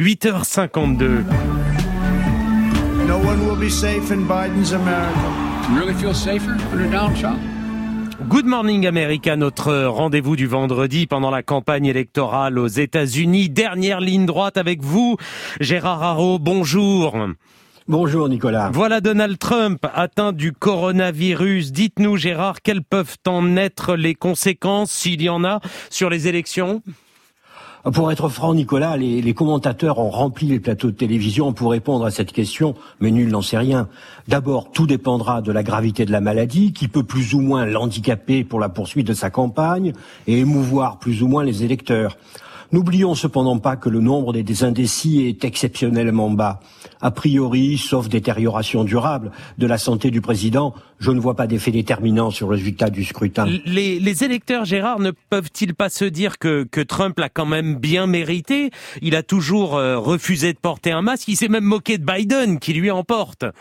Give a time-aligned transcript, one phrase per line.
[0.00, 1.24] 8h52.
[3.08, 5.68] No one will be safe in Biden's America.
[5.68, 7.40] You really feel safer under Donald Trump?
[8.28, 13.48] Good Morning America, notre rendez-vous du vendredi pendant la campagne électorale aux États-Unis.
[13.48, 15.16] Dernière ligne droite avec vous,
[15.58, 17.16] Gérard Haro, bonjour.
[17.88, 18.70] Bonjour Nicolas.
[18.72, 21.72] Voilà Donald Trump atteint du coronavirus.
[21.72, 25.58] Dites-nous Gérard, quelles peuvent en être les conséquences, s'il y en a,
[25.90, 26.82] sur les élections?
[27.92, 32.10] Pour être franc, Nicolas, les, commentateurs ont rempli les plateaux de télévision pour répondre à
[32.10, 33.88] cette question, mais nul n'en sait rien.
[34.26, 38.44] D'abord, tout dépendra de la gravité de la maladie, qui peut plus ou moins l'handicaper
[38.44, 39.92] pour la poursuite de sa campagne
[40.26, 42.16] et émouvoir plus ou moins les électeurs.
[42.70, 46.60] N'oublions cependant pas que le nombre des indécis est exceptionnellement bas.
[47.00, 51.70] A priori, sauf détérioration durable de la santé du président, je ne vois pas d'effet
[51.70, 53.46] déterminant sur le résultat du scrutin.
[53.64, 58.70] Les, électeurs, Gérard, ne peuvent-ils pas se dire que, Trump l'a quand même bien mérité?
[59.02, 62.58] Il a toujours euh, refusé de porter un masque, il s'est même moqué de Biden
[62.58, 63.44] qui lui en porte.
[63.44, 63.52] Bah,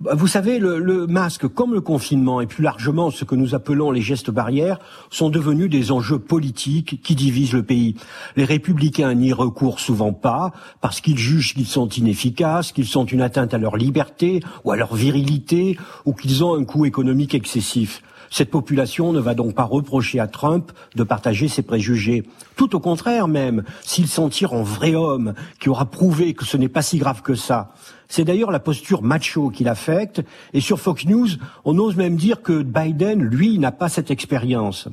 [0.00, 3.90] vous savez, le, le, masque, comme le confinement et plus largement ce que nous appelons
[3.90, 4.78] les gestes barrières,
[5.10, 7.96] sont devenus des enjeux politiques qui divisent le pays.
[8.36, 13.22] Les républicains n'y recourent souvent pas parce qu'ils jugent qu'ils sont inefficaces, qu'ils sont une
[13.22, 18.00] atteinte à leur liberté ou à leur virilité ou qu'ils ont un coût économique excessif.
[18.30, 22.24] Cette population ne va donc pas reprocher à Trump de partager ses préjugés.
[22.56, 26.56] Tout au contraire même, s'il s'en tire en vrai homme, qui aura prouvé que ce
[26.56, 27.72] n'est pas si grave que ça.
[28.08, 30.22] C'est d'ailleurs la posture macho qui l'affecte,
[30.54, 31.28] et sur Fox News,
[31.64, 34.88] on ose même dire que Biden, lui, n'a pas cette expérience.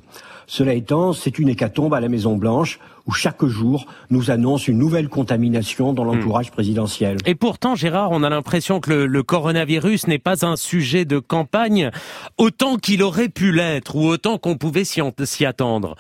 [0.48, 4.78] Cela étant, c'est une hécatombe à la Maison Blanche où chaque jour nous annonce une
[4.78, 7.18] nouvelle contamination dans l'entourage présidentiel.
[7.26, 11.20] Et pourtant, Gérard, on a l'impression que le, le coronavirus n'est pas un sujet de
[11.20, 11.92] campagne
[12.38, 15.96] autant qu'il aurait pu l'être ou autant qu'on pouvait s'y attendre.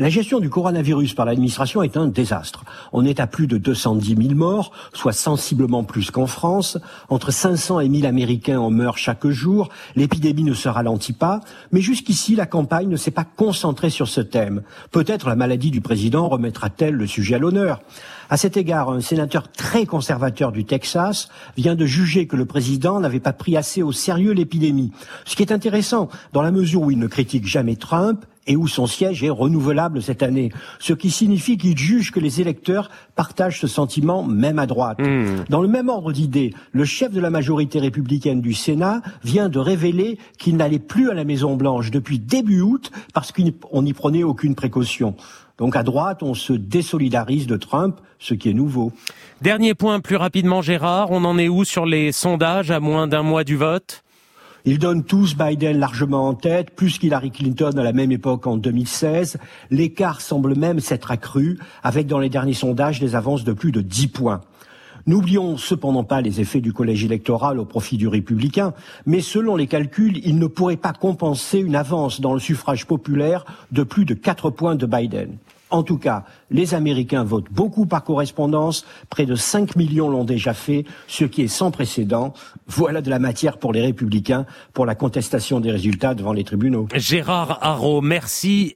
[0.00, 2.64] La gestion du coronavirus par l'administration est un désastre.
[2.92, 6.78] On est à plus de 210 000 morts, soit sensiblement plus qu'en France.
[7.10, 9.68] Entre 500 et 1000 Américains en meurent chaque jour.
[9.94, 11.42] L'épidémie ne se ralentit pas.
[11.70, 14.62] Mais jusqu'ici, la campagne ne s'est pas concentrée sur ce thème.
[14.90, 17.80] Peut-être la maladie du président remettra-t-elle le sujet à l'honneur.
[18.30, 22.98] À cet égard, un sénateur très conservateur du Texas vient de juger que le président
[22.98, 24.90] n'avait pas pris assez au sérieux l'épidémie.
[25.24, 28.68] Ce qui est intéressant, dans la mesure où il ne critique jamais Trump, et où
[28.68, 30.50] son siège est renouvelable cette année.
[30.78, 34.98] Ce qui signifie qu'il juge que les électeurs partagent ce sentiment même à droite.
[34.98, 35.44] Mmh.
[35.48, 39.58] Dans le même ordre d'idées, le chef de la majorité républicaine du Sénat vient de
[39.58, 44.22] révéler qu'il n'allait plus à la Maison Blanche depuis début août parce qu'on n'y prenait
[44.22, 45.14] aucune précaution.
[45.58, 48.92] Donc à droite, on se désolidarise de Trump, ce qui est nouveau.
[49.40, 53.22] Dernier point plus rapidement, Gérard, on en est où sur les sondages à moins d'un
[53.22, 54.03] mois du vote?
[54.64, 58.56] Ils donnent tous Biden largement en tête, plus qu'Hillary Clinton à la même époque en
[58.56, 59.38] 2016.
[59.70, 63.82] L'écart semble même s'être accru, avec dans les derniers sondages des avances de plus de
[63.82, 64.40] 10 points.
[65.06, 68.72] N'oublions cependant pas les effets du collège électoral au profit du républicain,
[69.04, 73.44] mais selon les calculs, il ne pourrait pas compenser une avance dans le suffrage populaire
[73.70, 75.36] de plus de 4 points de Biden.
[75.74, 78.86] En tout cas, les Américains votent beaucoup par correspondance.
[79.10, 82.32] Près de 5 millions l'ont déjà fait, ce qui est sans précédent.
[82.68, 86.86] Voilà de la matière pour les républicains pour la contestation des résultats devant les tribunaux.
[86.94, 87.58] Gérard
[88.04, 88.72] merci